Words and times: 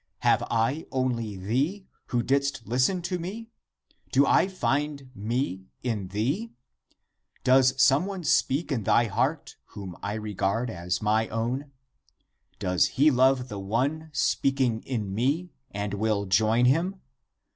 Have 0.21 0.41
I 0.49 0.87
only 0.91 1.37
thee, 1.37 1.85
who 2.07 2.23
didst 2.23 2.65
listen 2.65 3.03
to 3.03 3.19
me? 3.19 3.49
Do 4.11 4.25
I 4.25 4.47
find 4.47 5.11
me 5.13 5.67
in 5.83 6.07
thee? 6.07 6.49
Does 7.43 7.79
some 7.79 8.07
one 8.07 8.23
speak 8.23 8.71
in 8.71 8.81
thy 8.85 9.05
heart, 9.05 9.57
whom 9.75 9.95
I 10.01 10.15
regard 10.15 10.71
as 10.71 11.03
mine 11.03 11.29
own? 11.29 11.71
Does 12.57 12.87
he 12.97 13.11
love 13.11 13.47
the 13.47 13.59
one 13.59 14.09
speaking 14.11 14.81
in 14.87 15.13
me 15.13 15.51
and 15.69 15.93
will 15.93 16.25
join 16.25 16.65
him? 16.65 16.99